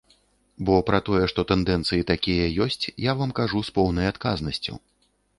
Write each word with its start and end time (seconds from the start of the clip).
Бо 0.67 0.75
пра 0.85 0.99
тое, 1.09 1.19
што 1.31 1.43
тэндэнцыі 1.51 2.07
такія 2.11 2.45
ёсць, 2.65 2.85
я 3.09 3.13
вам 3.19 3.33
кажу 3.41 3.61
з 3.67 3.75
поўнай 3.75 4.09
адказнасцю. 4.13 4.73